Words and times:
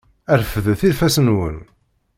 Refdet 0.39 0.81
ifassen-nwen! 0.89 1.57